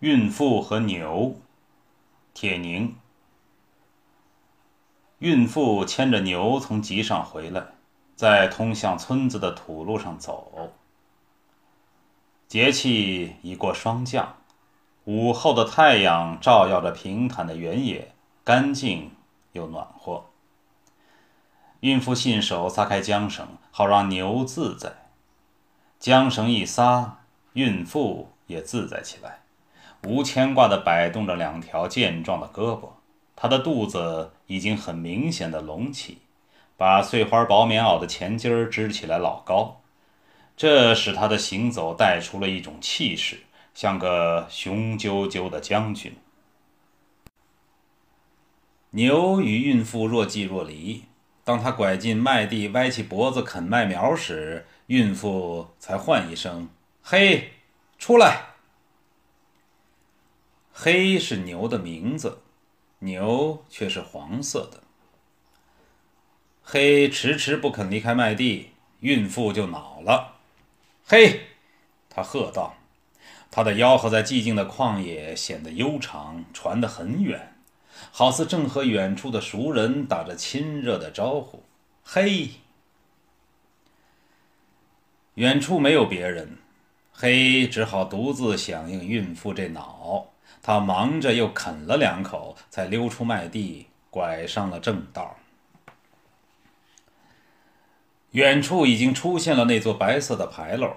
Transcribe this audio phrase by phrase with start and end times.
[0.00, 1.34] 孕妇和牛，
[2.32, 2.96] 铁凝。
[5.18, 7.66] 孕妇牵着牛从集上回来，
[8.14, 10.72] 在通向村子的土路上走。
[12.46, 14.36] 节气已过霜降，
[15.02, 19.10] 午后的太阳照耀着平坦的原野，干净
[19.50, 20.26] 又暖和。
[21.80, 25.08] 孕妇信手撒开缰绳，好让牛自在。
[26.00, 29.40] 缰绳一撒，孕妇也自在起来。
[30.04, 32.90] 无牵挂地摆动着两条健壮的胳膊，
[33.34, 36.18] 他的肚子已经很明显的隆起，
[36.76, 39.80] 把碎花薄棉袄的前襟儿支起来老高，
[40.56, 43.40] 这使他的行走带出了一种气势，
[43.74, 46.16] 像个雄赳赳的将军。
[48.90, 51.04] 牛与孕妇若即若离，
[51.44, 56.68] 当他拐进麦地，歪起脖子啃麦苗时，孕妇才唤一声
[57.02, 57.52] ：“嘿，
[57.98, 58.44] 出来！”
[60.80, 62.38] 黑是牛的名字，
[63.00, 64.80] 牛却是黄色的。
[66.62, 70.36] 黑迟迟不肯离开麦地，孕妇就恼了。
[71.04, 71.48] 嘿，
[72.08, 72.76] 他喝道，
[73.50, 77.56] 他的吆喝在寂静的旷野显得悠长，传得很远，
[78.12, 81.64] 好似正和远处的熟人打着亲热的招呼。
[82.04, 82.50] 嘿，
[85.34, 86.58] 远处没有别人，
[87.10, 90.28] 黑只好独自响应孕妇这恼。
[90.68, 95.36] 他忙着又啃了两口，才溜出麦地，拐上了正道。
[98.32, 100.92] 远处已经出现了那座白色的牌楼，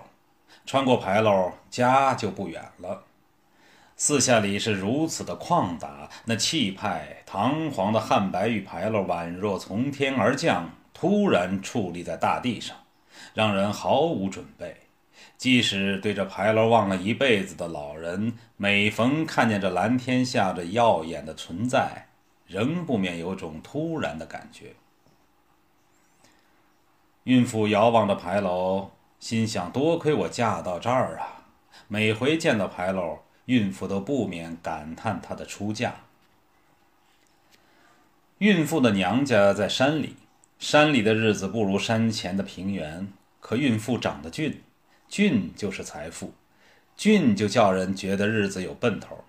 [0.65, 3.03] 穿过牌楼，家就不远了。
[3.95, 12.75] 四下里是如此的旷达，那气派堂皇的汉白玉牌楼宛若从天而降，突然矗立在大地上，
[13.33, 14.75] 让人毫无准备。
[15.41, 22.09] 即使对着牌楼望了一辈子的老人，每逢看见这蓝天下这耀眼的存在，
[22.45, 24.75] 仍不免有种突然的感觉。
[27.23, 31.47] 孕妇遥望着牌楼，心想：多亏我嫁到这儿啊！
[31.87, 35.95] 每回见到牌楼，孕妇都不免感叹她的出嫁。
[38.37, 40.17] 孕妇的娘家在山里，
[40.59, 44.61] 山里的日子不如山前的平原，可孕妇长得俊。
[45.11, 46.33] 俊就是财富，
[46.95, 49.25] 俊就叫人觉得日子有奔头。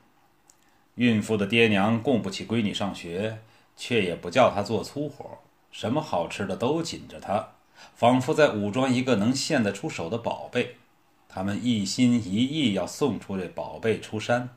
[0.94, 3.40] 孕妇的爹娘供不起闺女上学，
[3.76, 5.40] 却也不叫她做粗活，
[5.72, 7.48] 什么好吃的都紧着她，
[7.96, 10.76] 仿佛在武装一个能献得出手的宝贝。
[11.28, 14.50] 他们一心一意要送出这宝贝出山，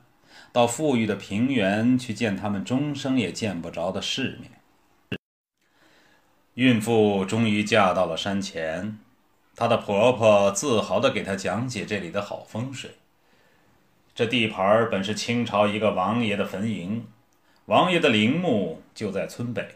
[0.52, 4.52] 到富裕的平原去见他们终生也见不着的世面。
[6.54, 9.00] 孕妇终于嫁到了山前。
[9.56, 12.90] 她的婆婆自豪地给她讲解这里的好风水。
[14.14, 17.00] 这地盘本是清朝一个王爷的坟茔，
[17.64, 19.66] 王爷的陵墓就在村北，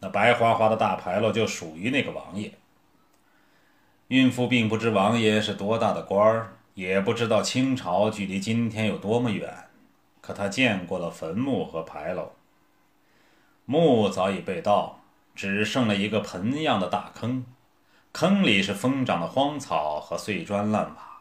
[0.00, 2.52] 那白花花的大牌楼就属于那个王爷。
[4.08, 9.52] 孕妇并不知王爷是多大的官儿，也不知道清朝距离今天有多么远，
[10.20, 12.32] 可她见过了坟墓和牌楼。
[13.64, 15.00] 墓早已被盗，
[15.34, 17.44] 只剩了一个盆样的大坑。
[18.18, 21.20] 坑里是疯长的荒草和碎砖烂瓦。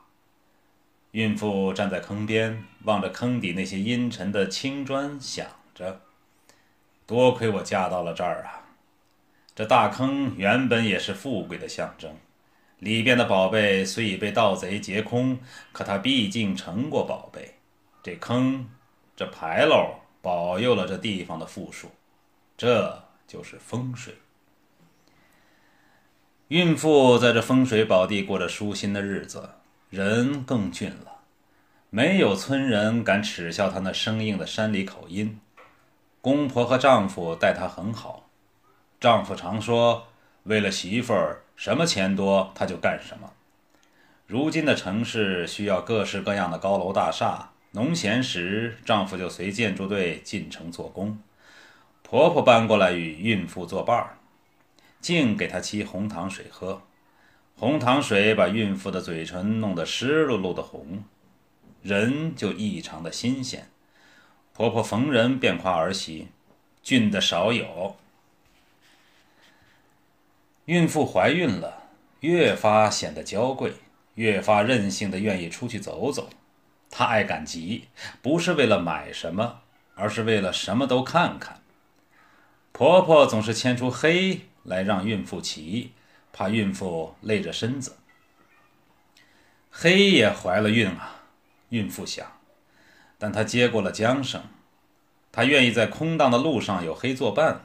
[1.12, 5.46] 孕妇站在坑边，望着坑底那些阴沉的青砖，想
[5.76, 6.00] 着：
[7.06, 8.64] 多亏我嫁到了这儿啊！
[9.54, 12.16] 这大坑原本也是富贵的象征，
[12.80, 15.38] 里边的宝贝虽已被盗贼劫空，
[15.74, 17.56] 可它毕竟成过宝贝。
[18.02, 18.70] 这坑，
[19.18, 21.92] 这牌楼，保佑了这地方的富庶，
[22.56, 24.16] 这就是风水。
[26.50, 29.50] 孕妇在这风水宝地过着舒心的日子，
[29.90, 31.22] 人更俊了，
[31.90, 35.40] 没有村人敢耻笑她那生硬的山里口音。
[36.22, 38.30] 公婆和丈夫待她很好，
[39.00, 40.06] 丈夫常说
[40.46, 43.32] ：“为了媳妇儿，什么钱多他就干什么。”
[44.28, 51.18] 如今的城市需要各式各样的高楼大厦，农闲时丈夫就随建筑队进城做工，
[52.04, 54.15] 婆婆搬过来与孕妇作伴儿。
[55.06, 56.82] 净给她沏红糖水喝，
[57.56, 61.04] 红糖水把孕妇的嘴唇弄得湿漉漉的红，
[61.84, 63.70] 人就异常的新鲜。
[64.52, 66.30] 婆婆逢人便夸儿媳，
[66.82, 67.98] 俊的少有。
[70.66, 71.84] 孕妇怀孕了，
[72.22, 73.74] 越发显得娇贵，
[74.16, 76.30] 越发任性的愿意出去走走。
[76.90, 77.90] 她爱赶集，
[78.24, 79.60] 不是为了买什么，
[79.94, 81.62] 而是为了什么都看看。
[82.72, 84.42] 婆婆总是牵出黑。
[84.66, 85.94] 来让孕妇骑，
[86.34, 87.96] 怕孕妇累着身子。
[89.72, 91.22] 黑也怀了孕啊！
[91.70, 92.26] 孕妇想，
[93.18, 94.42] 但她接过了缰绳。
[95.32, 97.62] 她愿意在空荡的路上有黑作伴。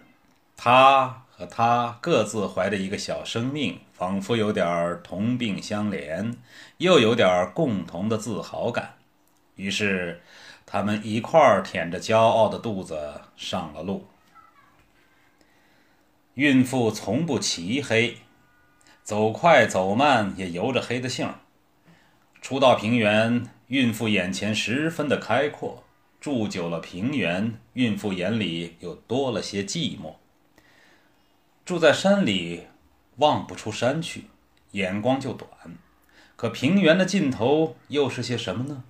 [0.56, 6.35] 她和他各自怀着一个小生命，仿佛有点同病相怜，
[6.76, 8.97] 又有点共同的自豪感。
[9.56, 10.20] 于是，
[10.67, 14.06] 他们一块儿舔着骄傲的肚子上了路。
[16.41, 18.17] 孕妇从不骑黑，
[19.03, 21.41] 走快走慢也由着黑的性儿。
[22.41, 25.83] 初到平原，孕妇眼前十分的开阔；
[26.19, 30.15] 住久了平原，孕妇眼里又多了些寂寞。
[31.67, 32.63] 住在山里，
[33.17, 34.25] 望不出山去，
[34.71, 35.47] 眼光就短。
[36.37, 38.85] 可平原的尽头又是些什么呢？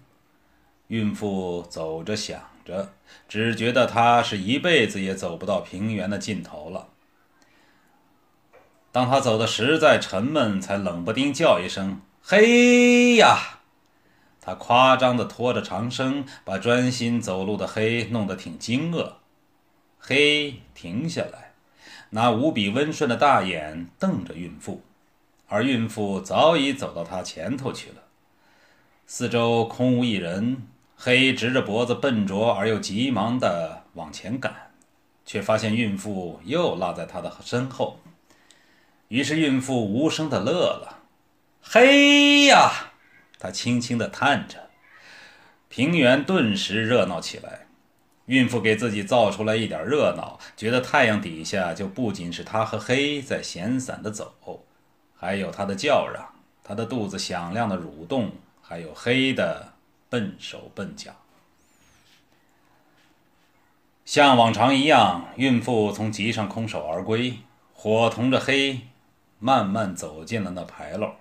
[0.87, 2.93] 孕妇走着想着，
[3.29, 6.87] 只觉得她是一辈子也走不到平原的尽头了。
[8.93, 13.61] 当他走的实在沉闷，才冷不丁叫一声“嘿呀”，
[14.41, 19.13] 他夸张地拖着长声，把专心走路的黑弄得挺惊愕。
[19.99, 21.51] 黑停下来。
[22.13, 24.83] 拿无比温顺的大眼瞪着孕妇，
[25.47, 28.03] 而孕妇早已走到他前头去了。
[29.07, 30.67] 四周空无一人，
[30.97, 34.73] 黑直着脖子，笨拙而又急忙地往前赶，
[35.25, 38.01] 却发现孕妇又落在他的身后。
[39.11, 41.01] 于是孕妇无声的乐了
[41.61, 42.93] ：“嘿呀！”
[43.41, 44.71] 她轻轻地叹着，
[45.69, 47.67] 平原顿时热闹起来。
[48.27, 54.65] 孕妇给自己造出来一点热闹，觉得太阳底下就不仅是她和黑在闲散的走，
[55.17, 58.31] 还有她的叫嚷，她的肚子响亮的蠕动，
[58.63, 59.73] 还有黑的
[60.09, 61.11] 笨手笨脚。
[64.05, 67.39] 像往常一样，孕妇从集上空手而归，
[67.75, 68.83] 伙同着黑，
[69.41, 71.15] 慢慢走进了那牌楼。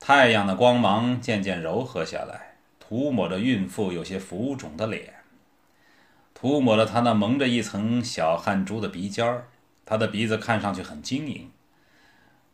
[0.00, 5.14] 太阳的光芒渐渐柔和下来，涂抹着孕妇有些浮肿的脸。
[6.34, 9.48] 涂抹了她那蒙着一层小汗珠的鼻尖儿，
[9.86, 11.50] 他的鼻子看上去很晶莹。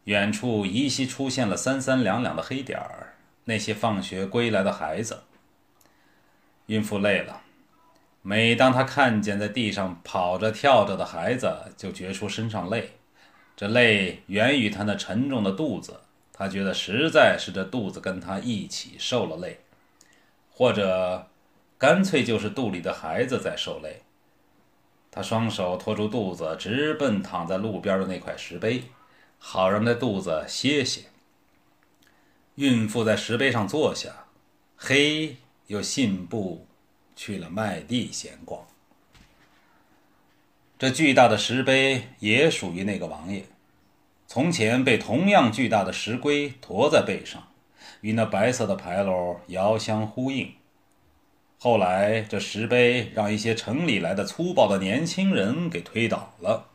[0.05, 3.15] 远处依稀出现了三三两两的黑点儿，
[3.45, 5.23] 那些放学归来的孩子。
[6.67, 7.43] 孕妇累了，
[8.23, 13.00] 每当她看见在地上跑着跳着的孩子，就觉出身上累。
[13.61, 16.01] 这累源于他那沉重的肚子，
[16.33, 19.61] 他觉得实在是这肚子跟他一起受了累，
[20.51, 21.27] 或者。
[21.77, 24.03] 干脆就是肚里的孩子在受累。
[25.11, 28.85] 他双手托住肚子，直奔躺在路边的那块石碑，
[29.39, 31.05] 好让那肚子歇歇。
[32.57, 34.27] 孕妇在石碑上坐下，
[34.77, 35.37] 黑
[35.69, 36.67] 又信步
[37.17, 38.67] 去了麦地闲逛。
[40.81, 43.45] 这巨大的石碑也属于那个王爷，
[44.27, 47.49] 从前被同样巨大的石龟驮在背上，
[48.01, 50.55] 与那白色的牌楼遥相呼应。
[51.59, 56.69] 后来，这石碑让一些城里来的粗暴的年轻人给推倒了。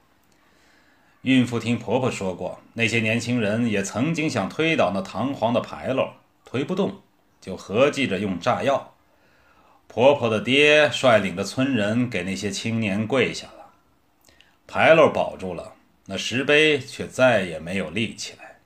[1.24, 6.10] 孕妇听婆婆说过，那些年轻人也曾经想推倒那堂皇的牌楼，
[6.46, 7.02] 推不动，
[7.42, 8.94] 就合计着用炸药。
[9.88, 13.48] 婆婆的爹率领着村人给那些青年跪下，
[14.68, 15.74] 牌楼保住了，
[16.06, 18.60] 那石碑却再也没有立起来。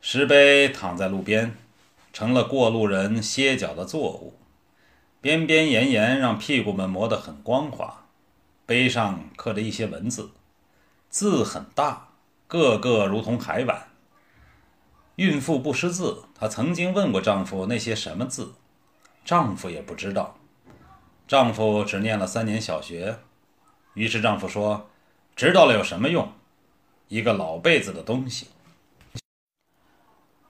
[0.00, 1.56] 石碑躺在路边。
[2.12, 4.38] 成了过路人歇脚的作物，
[5.20, 8.06] 边边沿沿让屁股们磨得很光滑。
[8.64, 10.30] 碑上刻着一些文字，
[11.10, 12.08] 字很大，
[12.48, 13.88] 个个如同海碗。
[15.16, 18.54] 孕妇不识字，她曾经问过丈夫那些什么字，
[19.22, 20.38] 丈夫也不知道。
[21.28, 23.18] 丈夫只念了三年小学，
[23.96, 24.90] 于是丈夫说
[25.34, 26.30] ：“知道了有什么用？
[27.08, 28.48] 一个老辈子的东西。”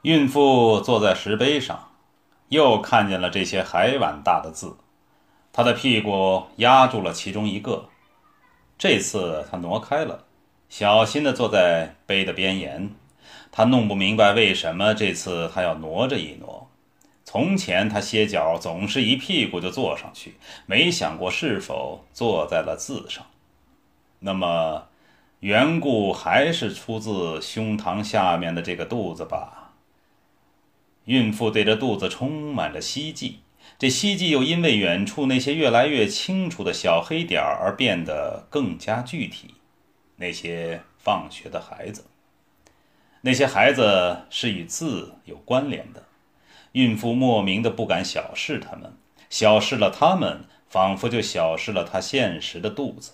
[0.03, 1.93] 孕妇坐在石碑上，
[2.49, 4.77] 又看见了这些海碗大的字，
[5.53, 7.89] 她的屁股压住了其中一个。
[8.77, 10.25] 这次她挪开了，
[10.69, 12.91] 小心地坐在碑的边沿。
[13.53, 16.69] 她弄不明白为什么这次她要挪着一挪。
[17.25, 20.35] 从前她歇脚总是一屁股就坐上去，
[20.67, 23.25] 没想过是否坐在了字上。
[24.27, 24.89] 那么，
[25.39, 29.75] 缘故还是出自胸膛下面的这个肚子吧。
[31.05, 33.39] 孕妇对着肚子充满着希冀，
[33.79, 39.55] 这希冀又因为远处那些越来越清楚的小黑点而变得更加具体。
[40.17, 42.07] 那些放学的孩子，
[43.21, 46.03] 那些孩子是与字有关联的。
[46.73, 48.93] 孕妇莫名的不敢小视他们，
[49.31, 53.13] 小视了他们，仿佛就小视了她现实的肚子。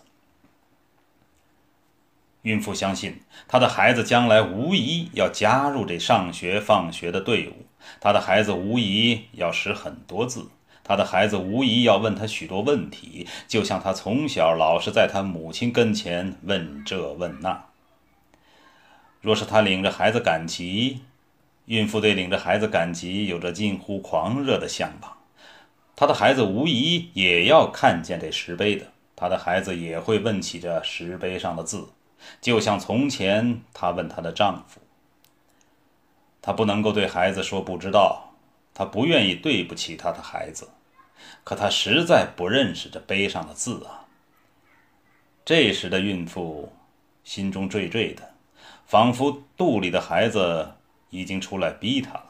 [2.42, 7.66] 孕妇相信，她的孩子将来无疑要加入这上学放学的队伍。
[8.00, 10.48] 她的孩子无疑要识很多字，
[10.82, 17.64] 她的孩子无疑要问她许多问题，就像她从小老是在她母亲跟前问这问那。
[19.20, 21.02] 若是她领着孩子赶集，
[21.66, 25.16] 孕妇对领着孩子赶集有着近乎狂热的向往。
[25.94, 31.86] 她的孩子无疑也要看见这石碑的，她的孩子也会问起这石碑上的字，
[32.40, 34.80] 就像从前她问她的丈夫。
[36.40, 38.32] 她不能够对孩子说不知道，
[38.74, 40.70] 她不愿意对不起她的孩子，
[41.44, 44.06] 可她实在不认识这碑上的字啊。
[45.44, 46.72] 这时的孕妇
[47.24, 48.34] 心中惴惴的，
[48.86, 50.72] 仿佛肚里的孩子
[51.10, 52.26] 已经出来逼她了。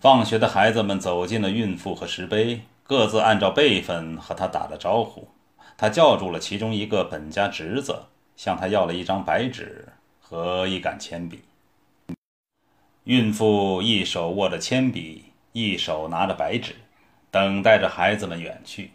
[0.00, 5.28] 放学的孩子们走进了孕妇和石碑，各自按照辈分和她打了招呼。
[5.76, 8.06] 他叫住了其中一个本家侄子，
[8.36, 9.88] 向他要了一张白纸
[10.20, 11.42] 和一杆铅笔。
[13.04, 16.74] 孕妇一手握着铅笔，一手拿着白纸，
[17.30, 18.92] 等待着孩子们远去。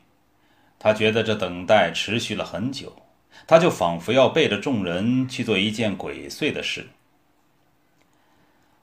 [0.79, 2.95] 她觉得这等待持续了很久，
[3.45, 6.87] 她就仿佛要背着众人去做一件鬼祟的事。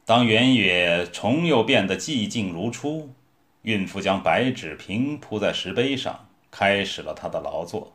[0.04, 3.12] 当原野重又变得寂静如初，
[3.62, 6.25] 孕妇将白纸平铺在石碑上，
[6.56, 7.92] 开始了他的劳作。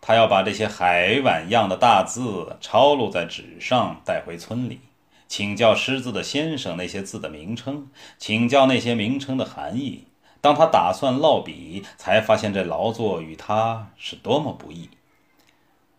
[0.00, 4.80] 他要把这些海碗样的大字抄录在纸上，带回村里，
[5.28, 10.06] 请教识字的先生那些字的名称，请教那些名称的含义。
[10.40, 14.88] 当他打算落笔，才发现这劳作与他是多么不易。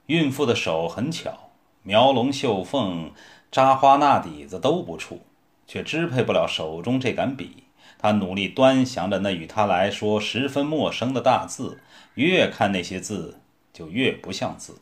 [0.07, 1.51] 孕妇的手很巧，
[1.83, 3.11] 描龙绣凤。
[3.51, 5.19] 扎花纳底子都不怵，
[5.65, 7.64] 却支配不了手中这杆笔。
[7.97, 11.79] 他努力端详着那与他来说十分陌生的大字，
[12.15, 13.39] 越看那些字
[13.73, 14.79] 就越不像字，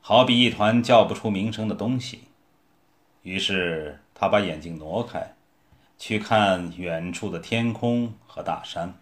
[0.00, 2.22] 好比一团叫不出名声的东西。
[3.22, 5.34] 于是他把眼睛挪开，
[5.98, 8.94] 去看远处的天空和大山。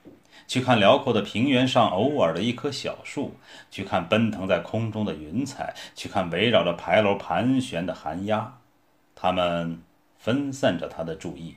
[0.48, 3.36] 去看辽阔的平原上偶尔的一棵小树，
[3.70, 8.58] 去看奔腾在空中的云彩，去看围绕着牌楼盘旋的寒鸦，
[9.14, 9.80] 它们
[10.18, 11.56] 分散着他的注意，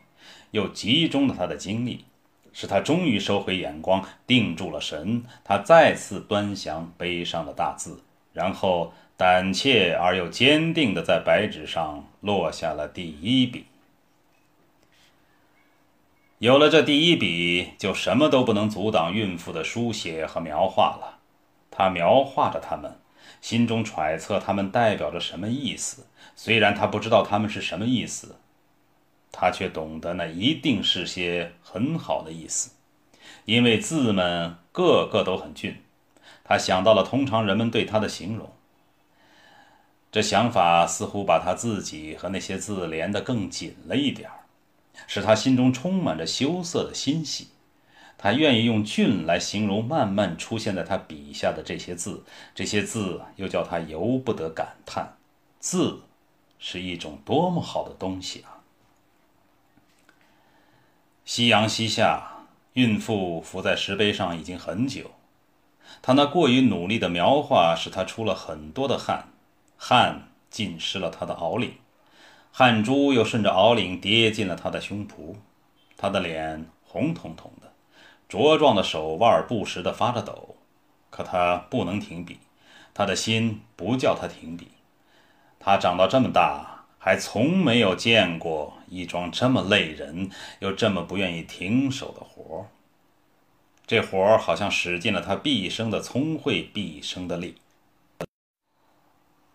[0.51, 2.05] 又集中了他的精力，
[2.53, 5.23] 使他终于收回眼光，定住了神。
[5.43, 8.01] 他再次端详碑上的大字，
[8.33, 13.65] 然后胆怯而又坚定地在白纸上落下了第一笔。
[16.39, 21.17] 有了这第一笔，就什么都不能阻挡孕妇的书写和描画了。
[21.71, 22.99] 他描画着它们，
[23.41, 26.05] 心中揣测它们代表着什么意思。
[26.35, 28.35] 虽然他不知道它们是什么意思，
[29.31, 32.71] 他却懂得那一定是些很好的意思，
[33.45, 35.81] 因为字们个个都很俊。
[36.43, 38.51] 他想到了通常人们对他的形容，
[40.11, 44.29] 这想法似乎把他自己和那些字连得更紧了一点。
[45.05, 47.49] 使他心中充满着羞涩的欣喜，
[48.17, 52.23] 他愿意用“俊”来形容慢慢出现在他笔下的这些字，
[52.55, 55.15] 这些字又叫他由不得感叹：
[55.59, 56.01] 字
[56.57, 58.56] 是一种多么好的东西啊！
[61.27, 65.11] 夕阳西下，孕妇伏在石碑上已经很久，
[66.01, 69.27] 她那过于努力的描画使她出了很多的汗，
[69.75, 71.73] 汗浸湿了她的袄领。
[72.53, 75.35] 汗珠又顺着袄领跌进了他的胸脯，
[75.97, 77.73] 他的脸红彤彤的，
[78.29, 80.55] 茁壮的手腕不时地发着抖。
[81.09, 82.39] 可他不能停笔，
[82.93, 84.69] 他的心不叫他停笔。
[85.59, 86.76] 他长到这么大，
[87.07, 92.65] 还从没有见过一桩这么累人又这么不愿意停手的活儿。
[93.85, 97.55] 这活儿好像使尽了他毕生的聪慧，毕生的力。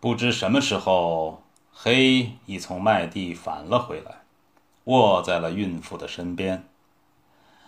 [0.01, 1.43] 不知什么时候。
[1.71, 4.23] 黑已从麦地返了回来，
[4.85, 6.65] 卧在了孕妇的身边。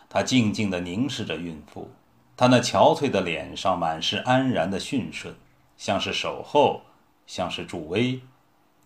[0.09, 1.91] 他静静地凝视着孕妇，
[2.39, 5.35] 他那憔悴的脸上满是安然的驯顺，
[5.77, 6.83] 像是守候，
[7.27, 8.21] 像是助威，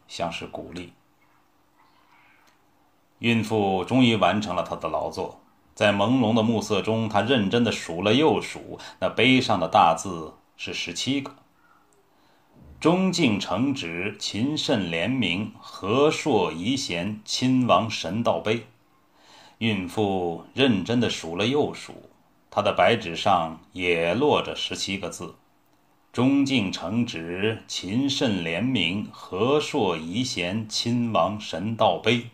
[0.09, 0.93] 像是鼓励。
[3.21, 5.41] 孕妇终于完成了她的劳作，
[5.75, 11.35] 在朦胧的暮色中，她认真的数了又数，那碑上的大字是十七个。
[12.81, 18.69] 忠敬诚直，勤慎廉明，和硕仪贤，亲王神道碑。
[19.59, 22.09] 孕妇认真的数了又数，
[22.49, 25.35] 她的白纸上也落着十七个字：
[26.13, 32.31] 忠敬诚直，勤慎廉明，和硕仪贤，亲王神道碑。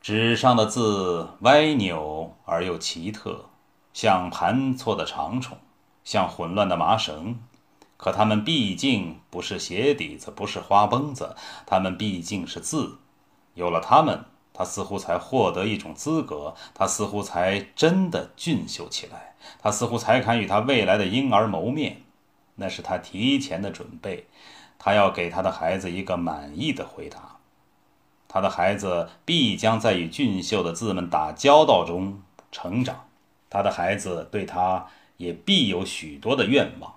[0.00, 3.46] 纸上的字歪扭而又奇特，
[3.92, 5.58] 像盘错的长虫，
[6.04, 7.40] 像混乱的麻绳。
[7.96, 11.34] 可它们毕竟不是鞋底子，不是花绷子，
[11.66, 12.98] 它们毕竟是字。
[13.54, 14.24] 有了它们，
[14.58, 22.02] 他似乎才获得一种资格，他似乎才真的俊秀起来，他似乎才敢与他未来的婴儿谋面。
[22.56, 24.26] 那是他提前的准备，
[24.76, 27.36] 他要给他的孩子一个满意的回答。
[28.26, 33.06] 他的孩子必将在与俊秀的字们打交道中成长，
[33.48, 34.88] 他的孩子对他
[35.18, 36.96] 也必有许多的愿望，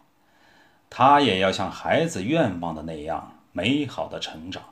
[0.90, 4.64] 他也要像孩子愿望的那样美好的成长。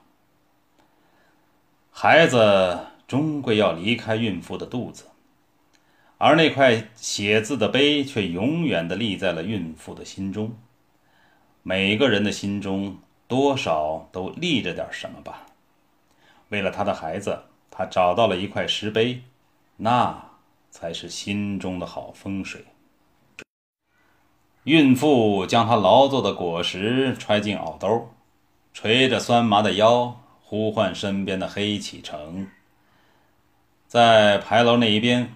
[2.01, 2.79] 孩子
[3.09, 5.07] 终归要离开孕妇的肚子，
[6.17, 10.53] 而那块写字的碑却永远地立在了孕妇的心中。
[11.61, 15.47] 每个人的心中多少都立着点什么吧。
[16.47, 17.37] 为了他的孩子，
[17.69, 19.23] 他找到了一块石碑，
[19.75, 20.23] 那
[20.71, 22.63] 才是心中的好风水。
[24.63, 28.13] 孕妇将她劳作的果实揣进袄兜，
[28.73, 30.15] 捶着酸麻的腰。
[30.49, 32.47] 呼唤身边的黑启程，
[33.87, 35.35] 在牌楼那一边，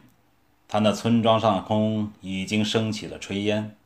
[0.67, 3.77] 他那村庄上空已经升起了炊烟。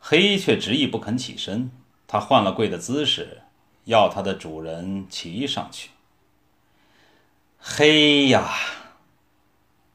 [0.00, 1.70] 黑却执意不肯起身，
[2.08, 3.42] 他换了跪的姿势，
[3.84, 5.90] 要他的主人骑上去。
[7.56, 8.50] 黑呀！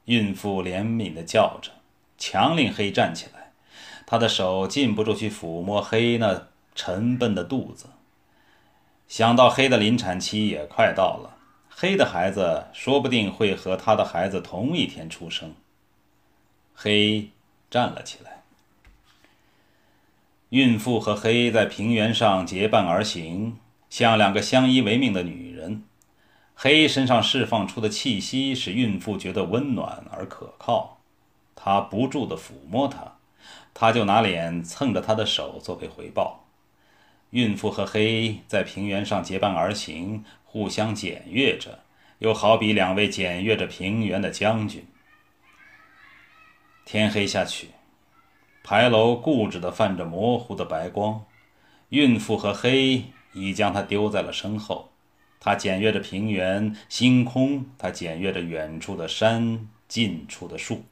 [0.06, 1.72] 孕妇怜悯地叫着，
[2.18, 3.52] 强令黑站起来。
[4.06, 7.88] 他的手禁不住去抚摸黑那沉笨的肚子。
[9.08, 11.38] 想到黑的临产期也快到了，
[11.70, 15.54] 黑的孩子说不定会和他的孩子同一天出生。
[16.74, 17.30] 黑
[17.70, 18.44] 站了起来，
[20.50, 23.58] 孕妇和黑在平原上结伴而行，
[23.90, 25.84] 像两个相依为命的女人。
[26.56, 31.00] 黑身上释放出的气息使孕妇觉得温暖而可靠，
[31.54, 33.18] 她不住地抚摸他，
[33.74, 36.45] 他就拿脸蹭着她的手作为回报。
[37.36, 41.80] 孕妇和黑在平原上结伴而行，互相检阅着，
[42.20, 44.88] 又好比两位检阅着平原的将军。
[46.86, 47.72] 天黑下去，
[48.64, 51.26] 牌楼固执地泛着模糊的白光，
[51.90, 54.90] 孕妇和黑已将他丢在了身后。
[55.38, 60.86] 他检阅着平原、星空，他检阅着远处的山、近处的树，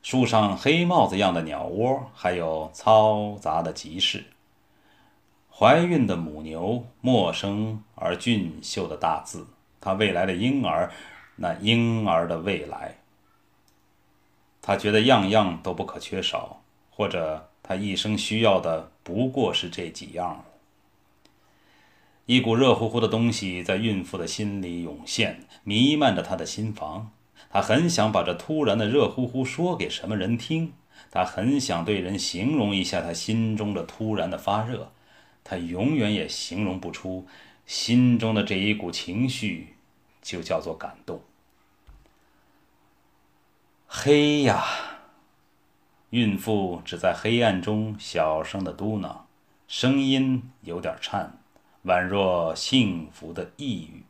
[0.00, 4.24] 树上黑帽子样的鸟窝，还有嘈杂的集市。
[5.58, 9.46] 怀孕的母牛，陌生而俊秀的大字，
[9.80, 10.92] 她未来的婴儿，
[11.36, 12.96] 那婴儿的未来。
[14.60, 20.44] 他觉得样样都不可缺少，或者他一生需要的不过是这几样了。
[22.26, 27.10] 一股热乎乎的东西在孕妇的心里涌现，弥漫着她的心房。
[27.48, 30.74] 她很想把这突然的热乎乎说给什么人听，
[31.10, 34.90] 她很想对人形容一下她心中的突然的发热。
[35.48, 37.24] 他永远也形容不出
[37.66, 39.76] 心中的这一股情绪，
[40.20, 41.22] 就叫做感动。
[43.86, 44.64] 黑呀！
[46.10, 49.18] 孕妇只在黑暗中小声的嘟囔，
[49.68, 51.38] 声音有点颤，
[51.84, 54.05] 宛若幸福的呓语。